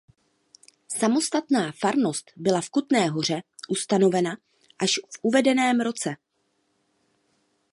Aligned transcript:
Samostatná 0.93 1.71
farnost 1.79 2.31
byla 2.37 2.61
v 2.61 2.69
Kutné 2.69 3.07
Hoře 3.09 3.43
ustavena 3.69 4.37
až 4.81 4.91
v 4.97 5.19
uvedeném 5.23 5.79
roce. 5.79 6.15